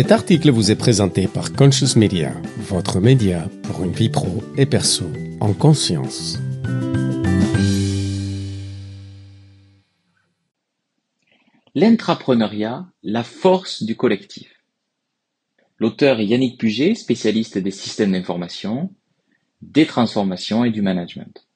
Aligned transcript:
Cet 0.00 0.12
article 0.12 0.50
vous 0.50 0.70
est 0.70 0.76
présenté 0.76 1.28
par 1.28 1.52
Conscious 1.52 1.94
Media, 1.98 2.32
votre 2.56 3.00
média 3.00 3.50
pour 3.64 3.84
une 3.84 3.92
vie 3.92 4.08
pro 4.08 4.42
et 4.56 4.64
perso 4.64 5.04
en 5.40 5.52
conscience. 5.52 6.38
L'intrapreneuriat, 11.74 12.86
la 13.02 13.22
force 13.22 13.82
du 13.82 13.94
collectif. 13.94 14.48
L'auteur 15.78 16.18
est 16.18 16.24
Yannick 16.24 16.58
Puget, 16.58 16.94
spécialiste 16.94 17.58
des 17.58 17.70
systèmes 17.70 18.12
d'information, 18.12 18.94
des 19.60 19.84
transformations 19.84 20.64
et 20.64 20.70
du 20.70 20.80
management. 20.80 21.46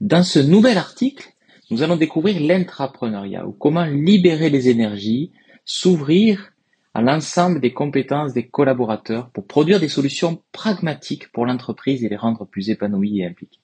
Dans 0.00 0.22
ce 0.22 0.38
nouvel 0.38 0.78
article, 0.78 1.28
nous 1.72 1.82
allons 1.82 1.96
découvrir 1.96 2.40
l'intrapreneuriat 2.40 3.44
ou 3.44 3.50
comment 3.50 3.86
libérer 3.86 4.50
les 4.50 4.68
énergies, 4.68 5.32
s'ouvrir 5.64 6.52
à 6.94 7.02
l'ensemble 7.02 7.60
des 7.60 7.72
compétences 7.72 8.32
des 8.32 8.48
collaborateurs 8.48 9.30
pour 9.30 9.46
produire 9.46 9.80
des 9.80 9.88
solutions 9.88 10.42
pragmatiques 10.52 11.30
pour 11.32 11.46
l'entreprise 11.46 12.04
et 12.04 12.08
les 12.08 12.16
rendre 12.16 12.44
plus 12.44 12.70
épanouies 12.70 13.20
et 13.20 13.26
impliquées. 13.26 13.60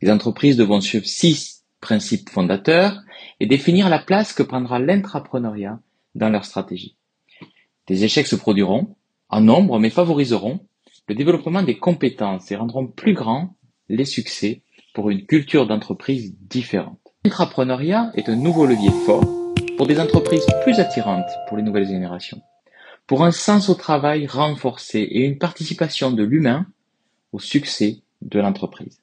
Les 0.00 0.10
entreprises 0.10 0.56
devront 0.56 0.80
suivre 0.80 1.06
six 1.06 1.64
principes 1.80 2.30
fondateurs 2.30 3.00
et 3.40 3.46
définir 3.46 3.88
la 3.88 3.98
place 3.98 4.32
que 4.32 4.42
prendra 4.42 4.78
l'intrapreneuriat 4.78 5.80
dans 6.14 6.28
leur 6.28 6.44
stratégie. 6.44 6.96
Des 7.88 8.04
échecs 8.04 8.26
se 8.26 8.36
produiront, 8.36 8.96
en 9.28 9.40
nombre, 9.40 9.78
mais 9.78 9.90
favoriseront 9.90 10.60
le 11.08 11.14
développement 11.14 11.62
des 11.62 11.78
compétences 11.78 12.50
et 12.50 12.56
rendront 12.56 12.86
plus 12.86 13.14
grands 13.14 13.56
les 13.88 14.04
succès 14.04 14.62
pour 14.94 15.10
une 15.10 15.26
culture 15.26 15.66
d'entreprise 15.66 16.36
différente. 16.40 16.98
L'intrapreneuriat 17.24 18.10
est 18.14 18.28
un 18.28 18.36
nouveau 18.36 18.66
levier 18.66 18.90
fort 19.04 19.45
pour 19.76 19.86
des 19.86 20.00
entreprises 20.00 20.46
plus 20.62 20.80
attirantes 20.80 21.28
pour 21.48 21.56
les 21.56 21.62
nouvelles 21.62 21.86
générations, 21.86 22.40
pour 23.06 23.24
un 23.24 23.30
sens 23.30 23.68
au 23.68 23.74
travail 23.74 24.26
renforcé 24.26 25.00
et 25.00 25.24
une 25.24 25.38
participation 25.38 26.10
de 26.10 26.22
l'humain 26.22 26.66
au 27.32 27.38
succès 27.38 27.98
de 28.22 28.40
l'entreprise. 28.40 29.00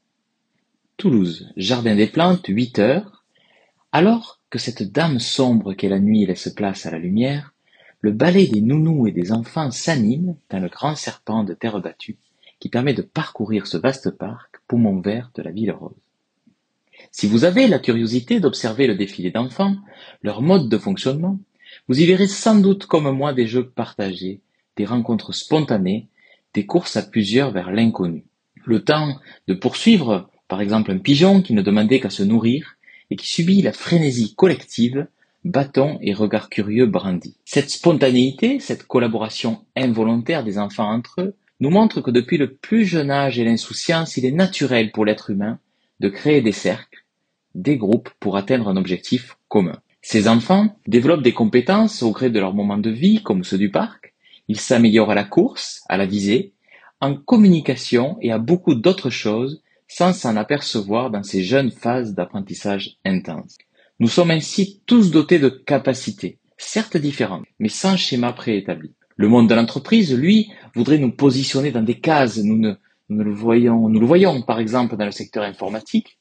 Toulouse, 0.98 1.52
Jardin 1.58 1.96
des 1.96 2.08
Plantes, 2.08 2.48
8 2.48 2.80
heures. 2.80 3.24
Alors 3.92 4.40
que 4.50 4.58
cette 4.58 4.92
dame 4.92 5.20
sombre 5.20 5.74
qu'est 5.74 5.90
la 5.90 6.00
nuit 6.00 6.26
laisse 6.26 6.50
place 6.50 6.86
à 6.86 6.92
la 6.92 7.00
lumière, 7.00 7.54
le 8.02 8.12
balai 8.12 8.48
des 8.48 8.62
nounous 8.62 9.08
et 9.08 9.12
des 9.12 9.32
enfants 9.32 9.72
s'anime 9.72 10.36
dans 10.50 10.60
le 10.60 10.70
grand 10.70 10.96
serpent 10.96 11.44
de 11.44 11.54
terre 11.54 11.80
battue 11.80 12.18
qui 12.60 12.70
permet 12.70 12.94
de 12.94 13.02
parcourir 13.02 13.68
ce 13.68 13.78
vaste 13.78 14.10
parc, 14.12 14.56
poumon 14.68 15.02
vert 15.02 15.32
de 15.36 15.44
la 15.44 15.52
ville 15.52 15.72
rose. 15.72 15.92
Si 17.12 17.28
vous 17.28 17.46
avez 17.46 17.68
la 17.68 17.80
curiosité 17.80 18.40
d'observer 18.40 18.88
le 18.88 18.96
défilé 18.96 19.32
d'enfants, 19.32 19.76
leur 20.22 20.42
mode 20.42 20.70
de 20.70 20.78
fonctionnement, 20.78 21.40
vous 21.88 22.00
y 22.00 22.06
verrez 22.06 22.28
sans 22.28 22.56
doute 22.56 22.86
comme 22.86 23.10
moi 23.12 23.34
des 23.34 23.48
jeux 23.48 23.68
partagés, 23.70 24.42
des 24.78 24.86
rencontres 24.86 25.34
spontanées, 25.34 26.08
des 26.54 26.66
courses 26.66 26.98
à 26.98 27.04
plusieurs 27.04 27.52
vers 27.52 27.72
l'inconnu. 27.72 28.26
Le 28.66 28.84
temps 28.84 29.20
de 29.48 29.54
poursuivre, 29.54 30.30
par 30.48 30.62
exemple, 30.62 30.92
un 30.92 30.98
pigeon 30.98 31.42
qui 31.42 31.54
ne 31.54 31.62
demandait 31.62 32.00
qu'à 32.00 32.10
se 32.10 32.23
nourrir 32.23 32.78
et 33.10 33.16
qui 33.16 33.28
subit 33.28 33.62
la 33.62 33.73
frénésie 33.73 34.36
collective, 34.36 35.08
bâton 35.44 35.98
et 36.02 36.14
regard 36.14 36.50
curieux 36.50 36.86
brandis. 36.86 37.36
Cette 37.45 37.70
spontanéité, 37.70 38.60
cette 38.60 38.88
collaboration 38.88 39.66
involontaire 39.76 40.44
des 40.44 40.58
enfants 40.58 40.90
entre 40.90 41.22
eux, 41.22 41.36
nous 41.60 41.70
montre 41.70 42.02
que 42.02 42.12
depuis 42.12 42.38
le 42.38 42.54
plus 42.54 42.86
jeune 42.86 43.12
âge 43.12 43.40
et 43.40 43.44
l'insouciance, 43.44 44.17
il 44.17 44.26
est 44.26 44.32
naturel 44.32 44.92
pour 44.92 45.06
l'être 45.06 45.30
humain 45.30 45.60
de 46.00 46.10
créer 46.10 46.42
des 46.42 46.52
cercles, 46.52 46.92
des 47.56 47.78
groupes 47.78 48.09
pour 48.20 48.38
atteindre 48.38 48.68
un 48.68 48.78
objectif 48.78 49.38
commun. 49.48 49.80
Ces 50.02 50.28
enfants 50.28 50.76
développent 50.88 51.23
des 51.23 51.33
compétences 51.33 52.04
au 52.04 52.11
gré 52.11 52.30
de 52.30 52.39
leur 52.39 52.54
moment 52.54 52.77
de 52.77 52.89
vie, 52.89 53.23
comme 53.23 53.44
ceux 53.44 53.58
du 53.58 53.72
parc. 53.72 54.14
Ils 54.48 54.60
s'améliorent 54.60 55.11
à 55.11 55.16
la 55.16 55.23
course, 55.23 55.82
à 55.88 55.98
la 55.98 56.05
visée, 56.05 56.54
en 57.00 57.16
communication 57.16 58.17
et 58.22 58.32
à 58.32 58.38
beaucoup 58.38 58.76
d'autres 58.76 59.10
choses 59.10 59.61
sans 59.88 60.14
s'en 60.14 60.36
apercevoir 60.36 61.11
dans 61.11 61.23
ces 61.23 61.44
jeunes 61.44 61.72
phases 61.72 62.16
d'apprentissage 62.16 62.98
intense. 63.05 63.58
Nous 64.00 64.08
sommes 64.08 64.32
ainsi 64.32 64.82
tous 64.86 65.11
dotés 65.11 65.39
de 65.39 65.50
capacités, 65.50 66.39
certes 66.58 66.98
différentes, 66.98 67.45
mais 67.60 67.70
sans 67.70 67.95
schéma 67.95 68.33
préétabli. 68.33 68.94
Le 69.16 69.27
monde 69.27 69.48
de 69.48 69.54
l'entreprise, 69.54 70.17
lui, 70.17 70.52
voudrait 70.76 70.98
nous 70.98 71.11
positionner 71.11 71.72
dans 71.72 71.83
des 71.83 72.00
cases. 72.00 72.39
Nous 72.39 72.58
ne, 72.58 72.73
nous 73.10 73.23
le 73.23 73.32
voyons, 73.32 73.88
nous 73.88 74.00
le 74.00 74.06
voyons 74.06 74.42
par 74.42 74.60
exemple 74.60 74.98
dans 74.98 75.06
le 75.06 75.11
secteur 75.11 75.44
informatique, 75.44 76.17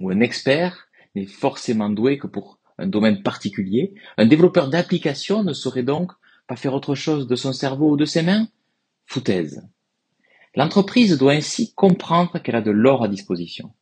où 0.00 0.10
un 0.10 0.20
expert 0.20 0.88
n'est 1.14 1.26
forcément 1.26 1.90
doué 1.90 2.18
que 2.18 2.26
pour 2.26 2.58
un 2.78 2.86
domaine 2.86 3.22
particulier. 3.22 3.94
Un 4.16 4.26
développeur 4.26 4.68
d'application 4.68 5.44
ne 5.44 5.52
saurait 5.52 5.82
donc 5.82 6.12
pas 6.46 6.56
faire 6.56 6.74
autre 6.74 6.94
chose 6.94 7.26
de 7.26 7.36
son 7.36 7.52
cerveau 7.52 7.92
ou 7.92 7.96
de 7.96 8.04
ses 8.04 8.22
mains 8.22 8.48
Foutaise. 9.06 9.66
L'entreprise 10.56 11.18
doit 11.18 11.32
ainsi 11.32 11.72
comprendre 11.74 12.38
qu'elle 12.38 12.56
a 12.56 12.62
de 12.62 12.70
l'or 12.70 13.04
à 13.04 13.08
disposition. 13.08 13.72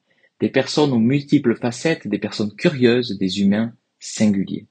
Des 0.41 0.49
personnes 0.49 0.93
aux 0.93 0.99
multiples 0.99 1.56
facettes, 1.56 2.09
des 2.09 2.19
personnes 2.19 2.55
curieuses, 2.55 3.17
des 3.19 3.41
humains 3.41 3.73
singuliers. 4.00 4.67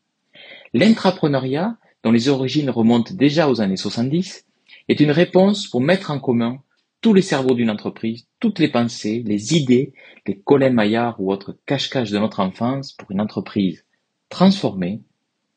L'intrapreneuriat 0.74 1.78
dont 2.04 2.12
les 2.12 2.30
origines 2.30 2.70
remontent 2.70 3.14
déjà 3.14 3.50
aux 3.50 3.62
années 3.62 3.78
70, 3.78 4.46
est 4.90 5.00
une 5.00 5.12
réponse 5.12 5.68
pour 5.68 5.82
mettre 5.82 6.12
en 6.12 6.20
commun 6.20 6.62
tous 7.02 7.14
les 7.14 7.24
cerveaux 7.24 7.56
d'une 7.56 7.72
entreprise, 7.72 8.28
toutes 8.40 8.60
les 8.60 8.68
pensées, 8.68 9.24
les 9.26 9.56
idées, 9.56 9.94
les 10.28 10.40
Colin 10.40 10.70
Maillard 10.70 11.20
ou 11.20 11.32
autres 11.32 11.58
cache-cache 11.66 12.12
de 12.12 12.20
notre 12.20 12.40
enfance 12.40 12.94
pour 12.94 13.10
une 13.10 13.20
entreprise 13.20 13.86
transformée, 14.30 15.02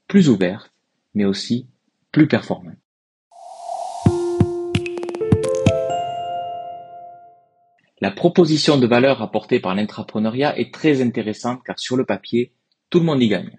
plus 0.09 0.31
ouverte, 0.31 0.72
mais 1.15 1.27
aussi 1.27 1.69
plus 2.12 2.27
performante. 2.27 2.78
La 8.00 8.10
proposition 8.10 8.78
de 8.78 8.87
valeur 8.87 9.22
apportée 9.22 9.60
par 9.60 9.75
l'intrapreneuriat 9.75 10.59
est 10.59 10.72
très 10.72 11.03
intéressante 11.03 11.60
car 11.65 11.78
sur 11.78 11.97
le 11.97 12.04
papier, 12.04 12.53
tout 12.88 13.00
le 13.00 13.04
monde 13.04 13.22
y 13.22 13.28
gagne. 13.28 13.59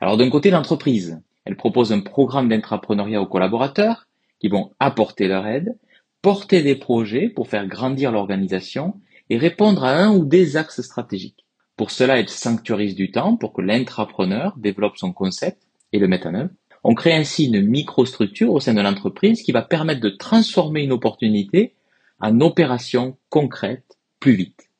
Alors 0.00 0.18
d'un 0.18 0.30
côté, 0.30 0.50
l'entreprise, 0.50 1.20
elle 1.44 1.56
propose 1.56 1.92
un 1.92 2.00
programme 2.00 2.48
d'intrapreneuriat 2.48 3.20
aux 3.20 3.26
collaborateurs 3.26 4.08
qui 4.38 4.48
vont 4.48 4.72
apporter 4.78 5.26
leur 5.26 5.46
aide, 5.46 5.78
porter 6.24 6.62
des 6.62 6.74
projets 6.74 7.28
pour 7.28 7.48
faire 7.48 7.66
grandir 7.66 8.10
l'organisation 8.10 8.94
et 9.28 9.36
répondre 9.36 9.84
à 9.84 9.94
un 9.94 10.16
ou 10.16 10.24
des 10.24 10.56
axes 10.56 10.80
stratégiques. 10.80 11.44
Pour 11.76 11.90
cela, 11.90 12.18
elle 12.18 12.30
sanctuarise 12.30 12.94
du 12.94 13.10
temps 13.10 13.36
pour 13.36 13.52
que 13.52 13.60
l'intrapreneur 13.60 14.56
développe 14.56 14.96
son 14.96 15.12
concept 15.12 15.60
et 15.92 15.98
le 15.98 16.08
mette 16.08 16.24
en 16.24 16.32
œuvre. 16.32 16.48
On 16.82 16.94
crée 16.94 17.12
ainsi 17.12 17.44
une 17.44 17.60
microstructure 17.60 18.54
au 18.54 18.58
sein 18.58 18.72
de 18.72 18.80
l'entreprise 18.80 19.42
qui 19.42 19.52
va 19.52 19.60
permettre 19.60 20.00
de 20.00 20.08
transformer 20.08 20.82
une 20.82 20.92
opportunité 20.92 21.74
en 22.20 22.40
opération 22.40 23.18
concrète 23.28 23.98
plus 24.18 24.32
vite. 24.32 24.70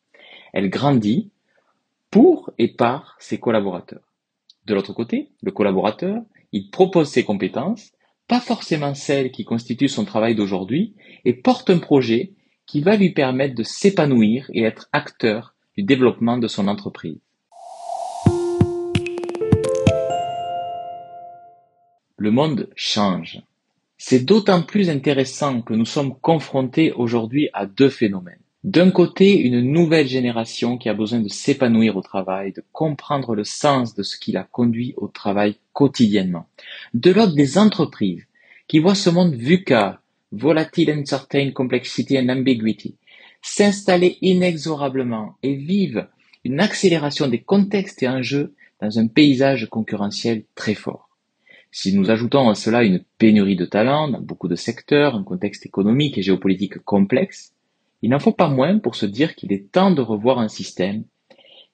Elle 0.54 0.70
grandit 0.70 1.28
pour 2.10 2.52
et 2.56 2.68
par 2.68 3.16
ses 3.18 3.38
collaborateurs. 3.38 4.14
De 4.64 4.72
l'autre 4.72 4.94
côté, 4.94 5.28
le 5.42 5.52
collaborateur, 5.52 6.22
il 6.52 6.70
propose 6.70 7.10
ses 7.10 7.24
compétences, 7.24 7.92
pas 8.28 8.40
forcément 8.40 8.94
celles 8.94 9.30
qui 9.30 9.44
constituent 9.44 9.88
son 9.88 10.04
travail 10.04 10.34
d'aujourd'hui, 10.34 10.94
et 11.24 11.34
porte 11.34 11.70
un 11.70 11.78
projet 11.78 12.32
qui 12.66 12.80
va 12.80 12.96
lui 12.96 13.10
permettre 13.10 13.54
de 13.54 13.62
s'épanouir 13.62 14.50
et 14.52 14.62
être 14.62 14.88
acteur 14.92 15.54
du 15.76 15.82
développement 15.82 16.38
de 16.38 16.48
son 16.48 16.68
entreprise. 16.68 17.20
Le 22.16 22.30
monde 22.30 22.70
change. 22.74 23.42
C'est 23.98 24.24
d'autant 24.24 24.62
plus 24.62 24.88
intéressant 24.88 25.60
que 25.62 25.74
nous 25.74 25.84
sommes 25.84 26.18
confrontés 26.18 26.92
aujourd'hui 26.92 27.48
à 27.52 27.66
deux 27.66 27.90
phénomènes. 27.90 28.43
D'un 28.64 28.90
côté, 28.90 29.36
une 29.36 29.60
nouvelle 29.60 30.08
génération 30.08 30.78
qui 30.78 30.88
a 30.88 30.94
besoin 30.94 31.20
de 31.20 31.28
s'épanouir 31.28 31.98
au 31.98 32.00
travail, 32.00 32.52
de 32.52 32.64
comprendre 32.72 33.34
le 33.34 33.44
sens 33.44 33.94
de 33.94 34.02
ce 34.02 34.16
qui 34.16 34.32
l'a 34.32 34.48
conduit 34.50 34.94
au 34.96 35.06
travail 35.06 35.56
quotidiennement. 35.74 36.46
De 36.94 37.10
l'autre, 37.10 37.34
des 37.34 37.58
entreprises 37.58 38.26
qui 38.66 38.78
voient 38.78 38.94
ce 38.94 39.10
monde 39.10 39.34
VUCA, 39.34 40.00
volatile, 40.32 40.92
uncertain, 40.92 41.50
complexity 41.50 42.18
and 42.18 42.30
ambiguity, 42.30 42.96
s'installer 43.42 44.16
inexorablement 44.22 45.34
et 45.42 45.56
vivent 45.56 46.06
une 46.42 46.58
accélération 46.58 47.28
des 47.28 47.42
contextes 47.42 48.02
et 48.02 48.08
enjeux 48.08 48.54
dans 48.80 48.98
un 48.98 49.08
paysage 49.08 49.68
concurrentiel 49.68 50.44
très 50.54 50.74
fort. 50.74 51.10
Si 51.70 51.94
nous 51.94 52.10
ajoutons 52.10 52.48
à 52.48 52.54
cela 52.54 52.82
une 52.82 53.04
pénurie 53.18 53.56
de 53.56 53.66
talents 53.66 54.08
dans 54.08 54.22
beaucoup 54.22 54.48
de 54.48 54.56
secteurs, 54.56 55.16
un 55.16 55.22
contexte 55.22 55.66
économique 55.66 56.16
et 56.16 56.22
géopolitique 56.22 56.78
complexe, 56.78 57.53
il 58.04 58.10
n'en 58.10 58.18
faut 58.18 58.32
pas 58.32 58.50
moins 58.50 58.78
pour 58.78 58.96
se 58.96 59.06
dire 59.06 59.34
qu'il 59.34 59.50
est 59.50 59.72
temps 59.72 59.90
de 59.90 60.02
revoir 60.02 60.38
un 60.38 60.48
système 60.48 61.04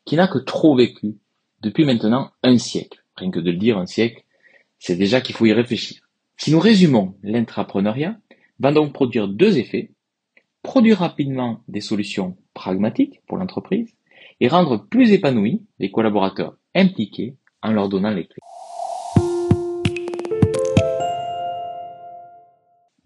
qui 0.04 0.14
n'a 0.14 0.28
que 0.28 0.38
trop 0.38 0.76
vécu 0.76 1.16
depuis 1.60 1.84
maintenant 1.84 2.30
un 2.44 2.56
siècle. 2.56 3.02
Rien 3.16 3.32
que 3.32 3.40
de 3.40 3.50
le 3.50 3.56
dire 3.56 3.78
un 3.78 3.86
siècle, 3.86 4.22
c'est 4.78 4.94
déjà 4.94 5.20
qu'il 5.20 5.34
faut 5.34 5.46
y 5.46 5.52
réfléchir. 5.52 6.08
Si 6.36 6.52
nous 6.52 6.60
résumons 6.60 7.16
l'intrapreneuriat, 7.24 8.16
va 8.60 8.70
donc 8.70 8.92
produire 8.92 9.26
deux 9.26 9.58
effets. 9.58 9.90
Produire 10.62 10.98
rapidement 10.98 11.64
des 11.66 11.80
solutions 11.80 12.36
pragmatiques 12.54 13.22
pour 13.26 13.36
l'entreprise 13.36 13.92
et 14.38 14.46
rendre 14.46 14.86
plus 14.88 15.10
épanouis 15.10 15.64
les 15.80 15.90
collaborateurs 15.90 16.54
impliqués 16.76 17.34
en 17.60 17.72
leur 17.72 17.88
donnant 17.88 18.10
les 18.10 18.26
clés. 18.26 18.42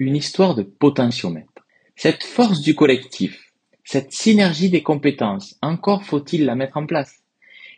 une 0.01 0.17
histoire 0.17 0.55
de 0.55 0.63
potentiomètre. 0.63 1.54
Cette 1.97 2.25
force 2.25 2.61
du 2.61 2.75
collectif, 2.75 3.53
cette 3.85 4.13
synergie 4.13 4.69
des 4.69 4.83
compétences, 4.83 5.57
encore 5.63 6.03
faut-il 6.03 6.45
la 6.45 6.57
mettre 6.57 6.77
en 6.77 6.87
place. 6.87 7.23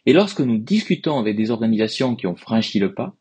Et 0.06 0.14
lorsque 0.14 0.40
nous 0.40 0.56
discutons 0.56 1.18
avec 1.18 1.36
des 1.36 1.50
organisations 1.50 2.16
qui 2.16 2.26
ont 2.26 2.34
franchi 2.34 2.78
le 2.78 2.94
pas, 2.94 3.14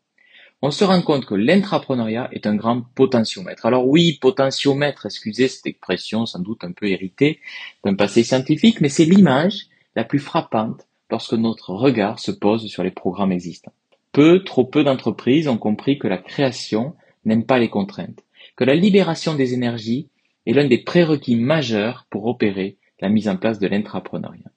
on 0.62 0.70
se 0.70 0.84
rend 0.84 1.02
compte 1.02 1.26
que 1.26 1.34
l'intrapreneuriat 1.34 2.30
est 2.32 2.46
un 2.46 2.56
grand 2.56 2.80
potentiomètre. 2.80 3.66
Alors 3.66 3.86
oui, 3.86 4.18
potentiomètre, 4.20 5.04
excusez 5.04 5.48
cette 5.48 5.66
expression 5.66 6.24
sans 6.24 6.38
doute 6.38 6.64
un 6.64 6.72
peu 6.72 6.86
héritée 6.86 7.40
d'un 7.84 7.94
passé 7.94 8.24
scientifique, 8.24 8.80
mais 8.80 8.88
c'est 8.88 9.04
l'image 9.04 9.66
la 9.96 10.04
plus 10.04 10.18
frappante 10.18 10.86
lorsque 11.10 11.34
notre 11.34 11.74
regard 11.74 12.18
se 12.18 12.30
pose 12.30 12.68
sur 12.68 12.82
les 12.82 12.90
programmes 12.90 13.32
existants. 13.32 13.74
Peu, 14.12 14.42
trop 14.44 14.64
peu 14.64 14.82
d'entreprises 14.82 15.46
ont 15.46 15.58
compris 15.58 15.98
que 15.98 16.08
la 16.08 16.18
création 16.18 16.96
n'aime 17.26 17.44
pas 17.44 17.58
les 17.58 17.68
contraintes, 17.68 18.24
que 18.56 18.64
la 18.64 18.74
libération 18.74 19.34
des 19.34 19.52
énergies 19.52 20.08
est 20.46 20.52
l'un 20.52 20.66
des 20.66 20.78
prérequis 20.78 21.36
majeurs 21.36 22.06
pour 22.10 22.26
opérer 22.26 22.78
la 23.00 23.08
mise 23.08 23.28
en 23.28 23.36
place 23.36 23.58
de 23.58 23.66
l'intrapreneuriat. 23.66 24.50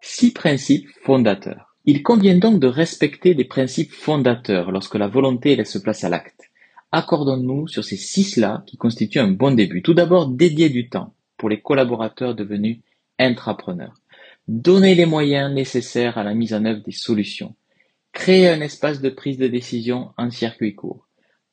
Six 0.00 0.32
principes 0.32 0.88
fondateurs. 1.02 1.76
Il 1.86 2.02
convient 2.02 2.36
donc 2.36 2.60
de 2.60 2.66
respecter 2.66 3.34
les 3.34 3.44
principes 3.44 3.92
fondateurs 3.92 4.70
lorsque 4.70 4.94
la 4.94 5.08
volonté 5.08 5.56
laisse 5.56 5.78
place 5.78 6.04
à 6.04 6.08
l'acte. 6.08 6.50
Accordons-nous 6.92 7.68
sur 7.68 7.84
ces 7.84 7.96
six-là 7.96 8.62
qui 8.66 8.76
constituent 8.76 9.20
un 9.20 9.30
bon 9.30 9.54
début. 9.54 9.82
Tout 9.82 9.94
d'abord, 9.94 10.28
dédier 10.28 10.68
du 10.68 10.88
temps 10.88 11.14
pour 11.36 11.48
les 11.48 11.60
collaborateurs 11.60 12.34
devenus 12.34 12.80
intrapreneurs. 13.18 13.94
Donner 14.48 14.94
les 14.94 15.06
moyens 15.06 15.52
nécessaires 15.52 16.18
à 16.18 16.24
la 16.24 16.34
mise 16.34 16.52
en 16.52 16.64
œuvre 16.64 16.82
des 16.82 16.92
solutions. 16.92 17.54
Créer 18.12 18.48
un 18.48 18.60
espace 18.60 19.00
de 19.00 19.08
prise 19.08 19.38
de 19.38 19.46
décision 19.46 20.10
en 20.16 20.30
circuit 20.30 20.74
court. 20.74 21.06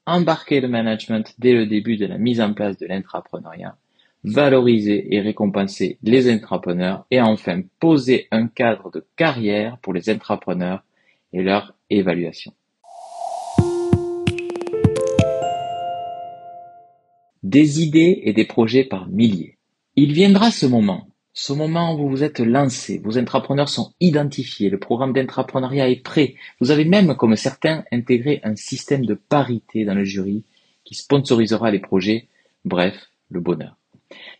Embarquer 0.06 0.60
le 0.60 0.68
management 0.68 1.36
dès 1.38 1.54
le 1.54 1.68
début 1.68 1.98
de 1.98 2.06
la 2.06 2.18
mise 2.18 2.42
en 2.42 2.54
place 2.54 2.78
de 2.78 2.88
l'intrapreneuriat. 2.88 3.78
Valoriser 4.24 5.14
et 5.14 5.22
récompenser 5.22 6.00
les 6.02 6.30
intrapreneurs. 6.30 7.06
Et 7.12 7.22
enfin, 7.22 7.62
poser 7.80 8.28
un 8.32 8.48
cadre 8.48 8.90
de 8.92 9.06
carrière 9.16 9.78
pour 9.80 9.94
les 9.94 10.10
intrapreneurs 10.10 10.84
et 11.32 11.44
leur 11.44 11.76
évaluation. 11.90 12.54
Des 17.44 17.82
idées 17.82 18.22
et 18.24 18.34
des 18.34 18.46
projets 18.46 18.84
par 18.84 19.08
milliers. 19.08 19.58
Il 19.96 20.12
viendra 20.12 20.52
ce 20.52 20.66
moment 20.66 21.08
ce 21.40 21.54
moment 21.54 21.94
où 21.94 21.98
vous 22.00 22.10
vous 22.10 22.24
êtes 22.24 22.40
lancé, 22.40 22.98
vos 22.98 23.20
intrapreneurs 23.20 23.70
sont 23.70 23.94
identifiés, 24.00 24.72
le 24.72 24.80
programme 24.80 25.14
d'intrapreneuriat 25.14 25.88
est 25.88 26.02
prêt. 26.02 26.34
Vous 26.60 26.72
avez 26.72 26.84
même, 26.84 27.16
comme 27.16 27.36
certains, 27.36 27.84
intégré 27.92 28.42
un 28.44 28.56
système 28.56 29.06
de 29.06 29.14
parité 29.14 29.86
dans 29.86 29.94
le 29.94 30.04
jury 30.04 30.46
qui 30.84 30.96
sponsorisera 30.96 31.70
les 31.70 31.78
projets. 31.78 32.28
Bref, 32.66 33.12
le 33.30 33.40
bonheur. 33.40 33.78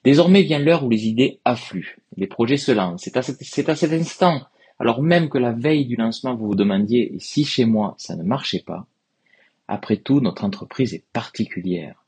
Désormais 0.04 0.42
vient 0.42 0.58
l'heure 0.58 0.84
où 0.84 0.90
les 0.90 1.06
idées 1.06 1.40
affluent. 1.46 2.00
Les 2.16 2.26
projets 2.26 2.58
se 2.58 2.72
lancent. 2.72 3.04
C'est 3.04 3.16
à, 3.16 3.22
cet, 3.22 3.94
instant, 3.94 4.42
alors 4.80 5.04
même 5.04 5.30
que 5.30 5.38
la 5.38 5.52
veille 5.52 5.86
du 5.86 5.98
lancement 5.98 6.34
vous 6.34 6.48
vous 6.48 6.56
demandiez 6.56 7.14
et 7.14 7.20
si 7.20 7.46
chez 7.46 7.66
moi 7.66 7.94
ça 8.00 8.16
ne 8.16 8.24
marchait 8.24 8.64
pas, 8.66 8.88
après 9.68 9.98
tout 9.98 10.20
notre 10.20 10.44
entreprise 10.44 10.96
est 10.96 11.06
particulière, 11.14 12.04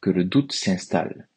que 0.00 0.10
le 0.10 0.24
doute 0.24 0.50
s'installe. 0.50 1.28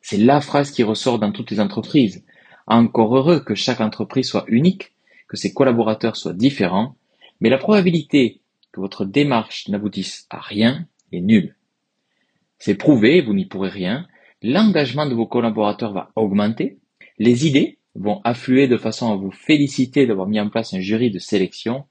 C'est 0.00 0.16
la 0.16 0.40
phrase 0.40 0.70
qui 0.70 0.82
ressort 0.82 1.18
dans 1.18 1.32
toutes 1.32 1.50
les 1.50 1.60
entreprises. 1.60 2.24
Encore 2.70 3.16
heureux 3.16 3.40
que 3.40 3.56
chaque 3.56 3.80
entreprise 3.80 4.28
soit 4.28 4.44
unique, 4.46 4.92
que 5.26 5.36
ses 5.36 5.52
collaborateurs 5.52 6.14
soient 6.14 6.34
différents, 6.34 6.94
mais 7.40 7.50
la 7.50 7.58
probabilité 7.58 8.42
que 8.70 8.78
votre 8.78 9.04
démarche 9.04 9.66
n'aboutisse 9.66 10.28
à 10.30 10.38
rien 10.38 10.86
est 11.10 11.20
nulle. 11.20 11.56
C'est 12.60 12.76
prouvé, 12.76 13.22
vous 13.22 13.34
n'y 13.34 13.46
pourrez 13.46 13.70
rien, 13.70 14.06
l'engagement 14.40 15.06
de 15.06 15.14
vos 15.16 15.26
collaborateurs 15.26 15.92
va 15.92 16.12
augmenter, 16.14 16.78
les 17.18 17.44
idées 17.44 17.78
vont 17.96 18.20
affluer 18.22 18.68
de 18.68 18.76
façon 18.76 19.12
à 19.12 19.16
vous 19.16 19.32
féliciter 19.32 20.06
d'avoir 20.06 20.28
mis 20.28 20.38
en 20.38 20.48
place 20.48 20.72
un 20.72 20.80
jury 20.80 21.10
de 21.10 21.18
sélection, 21.18 21.86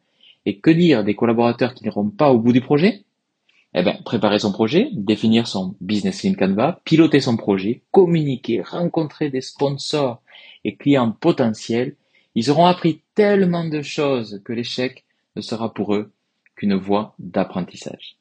et 0.46 0.60
que 0.60 0.72
dire 0.72 1.04
des 1.04 1.14
collaborateurs 1.14 1.74
qui 1.74 1.84
n'iront 1.84 2.10
pas 2.10 2.31
au 2.31 2.40
bout 2.40 2.54
du 2.54 2.62
projet? 2.62 3.04
Eh 3.75 3.83
ben, 3.83 4.01
préparer 4.04 4.39
son 4.39 4.51
projet, 4.51 4.89
définir 4.94 5.48
son 5.48 5.75
business 5.80 6.25
in 6.25 6.33
Canva, 6.33 6.81
piloter 6.86 7.19
son 7.19 7.38
projet, 7.38 7.83
communiquer, 7.92 8.62
rencontrer 8.62 9.30
des 9.30 9.42
sponsors 9.42 10.21
et 10.63 10.75
clients 10.75 11.12
potentiels, 11.12 11.95
ils 12.33 12.50
auront 12.50 12.66
appris 12.66 13.01
tellement 13.13 13.66
de 13.66 13.81
choses 13.81 14.42
que 14.44 14.54
l'échec 14.54 15.06
ne 15.36 15.42
sera 15.42 15.74
pour 15.74 15.94
eux 15.94 16.12
qu'une 16.56 16.75
voie 16.75 17.13
d'apprentissage. 17.19 18.18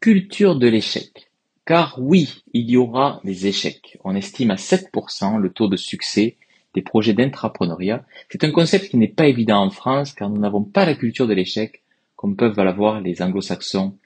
Culture 0.00 0.56
de 0.56 0.68
l'échec. 0.68 1.30
Car 1.64 1.96
oui, 2.00 2.44
il 2.52 2.70
y 2.70 2.76
aura 2.76 3.20
des 3.24 3.48
échecs. 3.48 3.98
On 4.04 4.14
estime 4.14 4.52
à 4.52 4.54
7% 4.54 5.38
le 5.38 5.52
taux 5.52 5.66
de 5.66 5.76
succès 5.76 6.36
des 6.76 6.82
projets 6.82 7.14
d'intrapreneuriat. 7.14 8.04
C'est 8.30 8.44
un 8.44 8.52
concept 8.52 8.90
qui 8.90 8.98
n'est 8.98 9.08
pas 9.08 9.26
évident 9.26 9.64
en 9.64 9.70
France 9.70 10.12
car 10.12 10.28
nous 10.28 10.38
n'avons 10.38 10.62
pas 10.62 10.84
la 10.84 10.94
culture 10.94 11.26
de 11.26 11.32
l'échec 11.32 11.82
comme 12.16 12.36
peuvent 12.36 12.56
l'avoir 12.58 13.00
les 13.00 13.22
anglo-saxons 13.22 13.96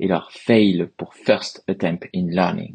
et 0.00 0.08
leur 0.08 0.32
fail 0.32 0.88
pour 0.96 1.14
first 1.14 1.64
attempt 1.68 2.08
in 2.14 2.26
learning. 2.28 2.74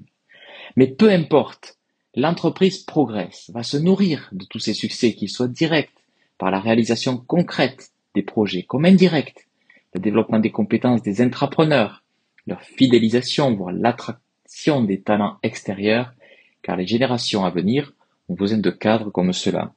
Mais 0.78 0.88
peu 0.88 1.12
importe, 1.12 1.78
l'entreprise 2.16 2.80
progresse, 2.80 3.52
va 3.54 3.64
se 3.64 3.78
nourrir 3.78 4.30
de 4.32 4.46
tous 4.46 4.60
ces 4.60 4.74
succès, 4.74 5.14
qu'ils 5.14 5.30
soient 5.30 5.48
directs 5.48 5.92
par 6.38 6.50
la 6.50 6.60
réalisation 6.60 7.18
concrète 7.18 7.92
des 8.16 8.24
projets, 8.24 8.64
comme 8.64 8.86
indirects, 8.86 9.48
le 9.94 10.00
développement 10.00 10.40
des 10.40 10.52
compétences 10.52 11.02
des 11.02 11.22
intrapreneurs, 11.22 12.04
leur 12.48 12.62
fidélisation, 12.62 13.54
voire 13.54 13.74
l'attraction 13.74 14.84
des 14.84 15.02
talents 15.02 15.38
extérieurs, 15.44 16.14
car 16.62 16.78
les 16.78 16.88
générations 16.88 17.46
à 17.46 17.50
venir 17.50 17.94
besoin 18.36 18.60
de 18.60 18.70
cadres 18.70 19.12
comme 19.12 19.34
cela 19.34 19.74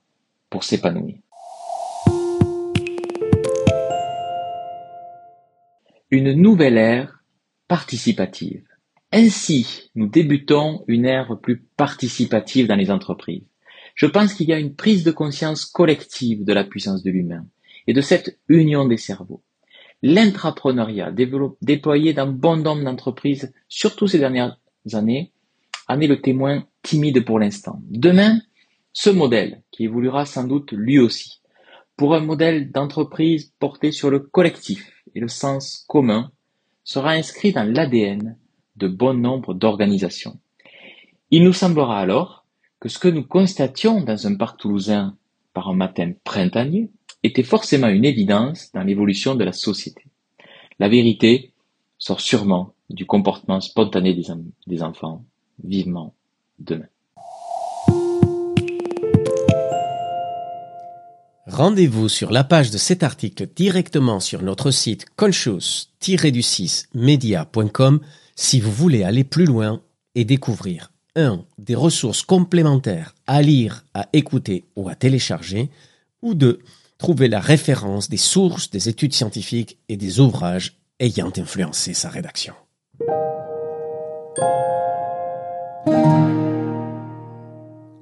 pour 0.51 0.65
s'épanouir. 0.65 1.17
Une 6.11 6.33
nouvelle 6.33 6.79
ère 6.79 7.25
participative. 7.67 8.65
Ainsi, 9.11 9.91
nous 9.95 10.09
débutons 10.09 10.85
une 10.87 11.07
ère 11.07 11.39
plus 11.41 11.65
participative 11.77 12.67
dans 12.67 12.77
les 12.77 12.91
entreprises. 12.91 13.47
Je 13.95 14.07
pense 14.07 14.35
qu'il 14.35 14.49
y 14.49 14.53
a 14.53 14.59
une 14.59 14.75
prise 14.75 15.05
de 15.05 15.13
conscience 15.13 15.65
collective 15.65 16.45
de 16.45 16.53
la 16.53 16.65
puissance 16.65 17.03
de 17.03 17.11
l'humain 17.11 17.47
et 17.87 17.93
de 17.93 18.01
cette 18.01 18.39
union 18.49 18.87
des 18.87 18.97
cerveaux. 18.97 19.43
L'intrapreneuriat 20.03 21.13
déployé 21.63 22.13
dans 22.13 22.27
bon 22.27 22.57
nombre 22.57 22.85
d'entreprises, 22.85 23.53
surtout 23.69 24.07
ces 24.07 24.19
dernières 24.19 24.59
années, 24.93 25.33
en 25.89 26.01
est 26.01 26.07
le 26.07 26.21
témoin 26.21 26.65
timide 26.83 27.25
pour 27.25 27.39
l'instant. 27.39 27.81
Demain, 27.91 28.41
ce 28.93 29.11
modèle, 29.11 29.63
qui 29.71 29.85
évoluera 29.85 30.27
sans 30.27 30.45
doute 30.45 30.73
lui 30.73 30.99
aussi, 30.99 31.41
pour 31.97 32.15
un 32.15 32.21
modèle 32.21 32.71
d'entreprise 32.71 33.53
porté 33.59 33.93
sur 33.93 34.11
le 34.11 34.21
collectif 34.21 34.93
et 35.15 35.21
le 35.21 35.29
sens 35.29 35.85
commun, 35.89 36.31
sera 36.83 37.11
inscrit 37.13 37.53
dans 37.53 37.65
l'ADN 37.65 38.37
de 38.77 38.89
bon 38.89 39.15
nombre 39.15 39.55
d'organisations. 39.55 40.39
Il 41.31 41.45
nous 41.45 41.53
semblera 41.53 42.01
alors 42.01 42.45
que 42.81 42.89
ce 42.89 42.99
que 42.99 43.09
nous 43.09 43.25
constations 43.25 44.03
dans 44.03 44.27
un 44.27 44.35
parc 44.35 44.61
toulousain 44.61 45.17
par 45.53 45.69
un 45.69 45.75
matin 45.75 46.13
printanier 46.25 46.91
était 47.23 47.43
forcément 47.43 47.89
une 47.89 48.05
évidence 48.05 48.71
dans 48.73 48.83
l'évolution 48.83 49.35
de 49.35 49.45
la 49.45 49.53
société. 49.53 50.05
La 50.79 50.89
vérité 50.89 51.53
sort 51.97 52.21
sûrement 52.21 52.75
du 52.91 53.07
comportement 53.07 53.61
spontané 53.61 54.13
des, 54.13 54.27
des 54.67 54.83
enfants 54.83 55.25
vivement 55.63 56.15
demain. 56.59 56.87
Rendez-vous 61.47 62.09
sur 62.09 62.33
la 62.33 62.43
page 62.43 62.71
de 62.71 62.79
cet 62.79 63.03
article 63.03 63.47
directement 63.55 64.19
sur 64.19 64.41
notre 64.43 64.71
site 64.71 65.05
conscious-du6media.com 65.17 68.01
si 68.35 68.61
vous 68.61 68.73
voulez 68.73 69.05
aller 69.05 69.25
plus 69.25 69.45
loin 69.45 69.83
et 70.15 70.25
découvrir 70.25 70.91
1. 71.17 71.45
des 71.59 71.75
ressources 71.75 72.23
complémentaires 72.23 73.15
à 73.27 73.43
lire, 73.43 73.85
à 73.95 74.09
écouter 74.13 74.65
ou 74.75 74.89
à 74.89 74.95
télécharger, 74.95 75.71
ou 76.23 76.35
2. 76.35 76.61
trouver 76.99 77.29
la 77.29 77.41
référence 77.41 78.09
des 78.09 78.17
sources, 78.17 78.71
des 78.71 78.89
études 78.89 79.13
scientifiques 79.13 79.79
et 79.89 79.97
des 79.97 80.21
ouvrages 80.21 80.79
ayant 80.99 81.33
influencé 81.37 81.95
sa 81.95 82.09
rédaction. 82.09 82.55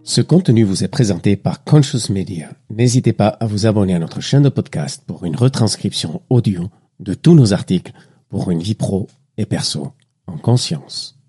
Ce 0.04 0.20
contenu 0.20 0.64
vous 0.64 0.84
est 0.84 0.88
présenté 0.88 1.36
par 1.36 1.64
Conscious 1.64 2.12
Media. 2.12 2.50
N'hésitez 2.70 3.12
pas 3.12 3.28
à 3.28 3.46
vous 3.46 3.66
abonner 3.66 3.94
à 3.94 3.98
notre 3.98 4.20
chaîne 4.20 4.42
de 4.42 4.48
podcast 4.48 5.04
pour 5.06 5.24
une 5.24 5.36
retranscription 5.36 6.20
audio 6.28 6.68
de 7.00 7.14
tous 7.14 7.34
nos 7.34 7.52
articles 7.52 7.92
pour 8.28 8.50
une 8.50 8.60
vie 8.60 8.74
pro 8.74 9.08
et 9.38 9.46
perso 9.46 9.92
en 10.26 10.36
conscience. 10.36 11.21